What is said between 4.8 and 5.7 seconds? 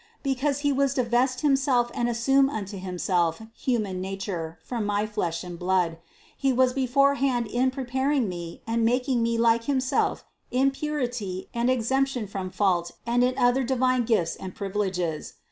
my flesh and